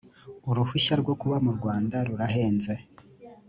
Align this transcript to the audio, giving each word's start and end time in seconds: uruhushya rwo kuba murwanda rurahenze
uruhushya 0.49 0.93
rwo 1.01 1.13
kuba 1.21 1.35
murwanda 1.45 1.97
rurahenze 2.07 2.73